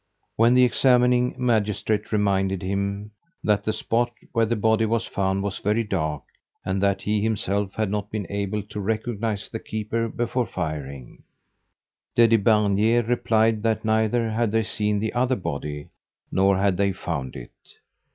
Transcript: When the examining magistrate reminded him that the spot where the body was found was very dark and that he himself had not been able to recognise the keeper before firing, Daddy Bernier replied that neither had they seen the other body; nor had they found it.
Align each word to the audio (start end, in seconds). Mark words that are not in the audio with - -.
When 0.35 0.55
the 0.55 0.63
examining 0.63 1.35
magistrate 1.37 2.11
reminded 2.11 2.63
him 2.63 3.11
that 3.43 3.63
the 3.65 3.71
spot 3.71 4.11
where 4.31 4.47
the 4.47 4.55
body 4.55 4.87
was 4.87 5.05
found 5.05 5.43
was 5.43 5.59
very 5.59 5.83
dark 5.83 6.23
and 6.65 6.81
that 6.81 7.03
he 7.03 7.21
himself 7.21 7.75
had 7.75 7.91
not 7.91 8.09
been 8.09 8.25
able 8.31 8.63
to 8.63 8.79
recognise 8.79 9.47
the 9.47 9.59
keeper 9.59 10.07
before 10.09 10.47
firing, 10.47 11.21
Daddy 12.15 12.37
Bernier 12.37 13.03
replied 13.03 13.61
that 13.61 13.85
neither 13.85 14.31
had 14.31 14.51
they 14.51 14.63
seen 14.63 14.97
the 14.99 15.13
other 15.13 15.35
body; 15.35 15.89
nor 16.31 16.57
had 16.57 16.77
they 16.77 16.93
found 16.93 17.35
it. 17.35 17.53